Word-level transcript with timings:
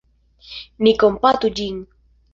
Ni 0.87 0.95
kompatu 1.05 1.55
ĝin. 1.61 1.81